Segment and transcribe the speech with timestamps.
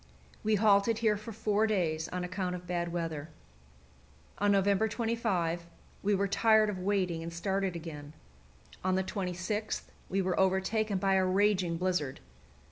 [0.43, 3.29] We halted here for four days on account of bad weather.
[4.39, 5.67] On November 25
[6.01, 8.13] we were tired of waiting, and started again.
[8.83, 12.19] On the 26th we were overtaken by a raging blizzard.